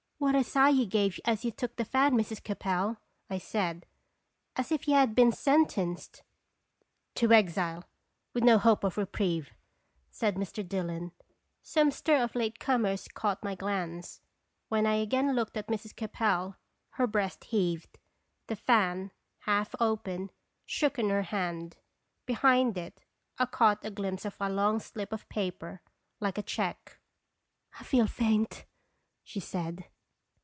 [0.31, 2.43] "What a sigh you gave as you took the fan, Mrs.
[2.43, 3.87] Capel," I said,
[4.55, 6.21] "as \iyou had been sentenced.""
[7.15, 7.85] To exile
[8.31, 9.49] with no hope of reprieve,"
[10.11, 10.65] said Mr.
[10.65, 11.11] Dillon.
[11.63, 14.21] Some stir of late comers caught my glance;
[14.69, 15.95] when I again looked at Mrs.
[15.95, 16.55] Capel
[16.91, 17.97] her breast heaved,
[18.45, 20.29] the fan, half open,
[20.67, 21.77] shook in her hand;
[22.27, 22.99] behind it
[23.39, 25.81] I caught a glimpse of a long slip of paper,
[26.19, 26.99] like a check.
[27.73, 28.65] Senmb QTarfc toins." 255" I feel faint,"
[29.23, 29.85] she said.